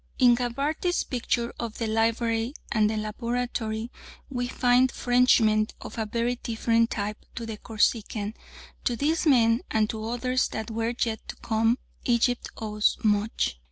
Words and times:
In 0.17 0.33
Gabarty's 0.35 1.03
picture 1.03 1.53
of 1.59 1.77
the 1.77 1.85
library 1.85 2.55
and 2.71 2.89
laboratory 3.03 3.91
we 4.31 4.47
find 4.47 4.91
Frenchmen 4.91 5.67
of 5.79 5.99
a 5.99 6.07
very 6.07 6.37
different 6.37 6.89
type 6.89 7.23
to 7.35 7.45
the 7.45 7.57
Corsican. 7.57 8.33
To 8.85 8.95
these 8.95 9.27
men 9.27 9.61
and 9.69 9.87
to 9.91 10.03
others 10.09 10.47
that 10.47 10.71
were 10.71 10.95
yet 11.05 11.27
to 11.27 11.35
come 11.43 11.77
Egypt 12.03 12.49
owes 12.57 12.97
much. 13.03 13.59